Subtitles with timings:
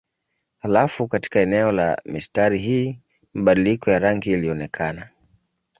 [0.57, 2.99] Halafu katika eneo la mistari hii
[3.33, 5.09] mabadiliko ya rangi ilionekana.